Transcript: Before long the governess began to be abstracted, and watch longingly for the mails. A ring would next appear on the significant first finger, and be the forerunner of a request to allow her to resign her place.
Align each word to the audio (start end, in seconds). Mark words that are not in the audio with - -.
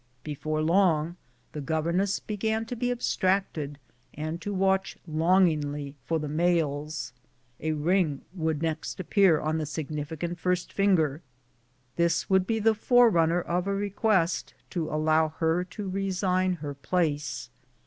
Before 0.23 0.63
long 0.63 1.15
the 1.51 1.61
governess 1.61 2.17
began 2.19 2.65
to 2.65 2.75
be 2.75 2.89
abstracted, 2.89 3.77
and 4.15 4.43
watch 4.43 4.97
longingly 5.05 5.93
for 6.07 6.17
the 6.17 6.27
mails. 6.27 7.13
A 7.59 7.73
ring 7.73 8.21
would 8.33 8.63
next 8.63 8.99
appear 8.99 9.39
on 9.39 9.59
the 9.59 9.67
significant 9.67 10.39
first 10.39 10.73
finger, 10.73 11.21
and 11.99 12.47
be 12.47 12.57
the 12.57 12.73
forerunner 12.73 13.41
of 13.41 13.67
a 13.67 13.75
request 13.75 14.55
to 14.71 14.89
allow 14.89 15.27
her 15.37 15.63
to 15.65 15.87
resign 15.87 16.53
her 16.53 16.73
place. 16.73 17.51